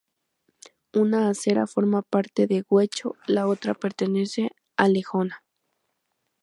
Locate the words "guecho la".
2.67-3.45